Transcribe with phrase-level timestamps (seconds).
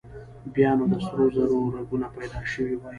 [0.53, 2.89] بيا نو د سرو زرو رګونه پيدا شوي وای.